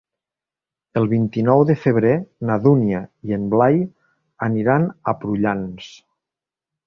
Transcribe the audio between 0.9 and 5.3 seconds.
El vint-i-nou de febrer na Dúnia i en Blai aniran a